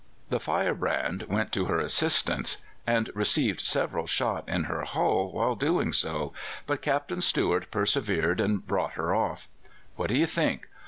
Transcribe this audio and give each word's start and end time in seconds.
The 0.31 0.39
Firebrand 0.39 1.27
went 1.29 1.51
to 1.51 1.65
her 1.65 1.77
assistance, 1.79 2.57
and 2.87 3.11
received 3.13 3.61
several 3.61 4.07
shot 4.07 4.49
in 4.49 4.63
her 4.63 4.81
hull 4.81 5.29
while 5.31 5.53
doing 5.53 5.93
so, 5.93 6.33
but 6.65 6.81
Captain 6.81 7.21
Stuart 7.21 7.69
persevered 7.69 8.39
and 8.41 8.65
brought 8.65 8.93
her 8.93 9.13
off. 9.13 9.47
What 9.97 10.07
do 10.09 10.17
you 10.17 10.25
think? 10.25 10.67